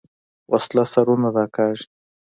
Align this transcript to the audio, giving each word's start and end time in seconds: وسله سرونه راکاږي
وسله 0.51 0.83
سرونه 0.93 1.29
راکاږي 1.35 1.85